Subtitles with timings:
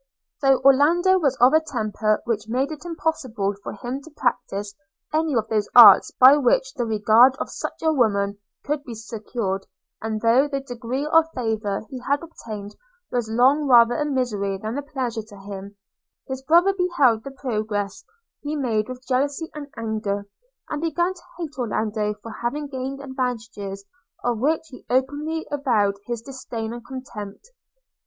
[0.41, 4.73] Though Orlando was of a temper which made it impossible for him to practise
[5.13, 9.67] any of those arts by which the regard of such a woman could be secured;
[10.01, 12.75] and though the degree of favour he had obtained
[13.11, 15.77] was long rather a misery than a pleasure to him;
[16.27, 18.03] his brother beheld the progress
[18.41, 20.25] he made with jealousy and anger;
[20.67, 23.85] and began to hate Orlando for having gained advantages
[24.23, 27.51] of which he openly avowed his disdain and contempt.